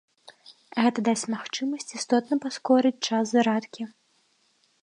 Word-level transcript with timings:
Гэта 0.85 1.03
дасць 1.09 1.25
магчымасць 1.35 1.95
істотна 1.99 2.35
паскорыць 2.47 2.99
час 3.11 3.25
зарадкі. 3.37 3.83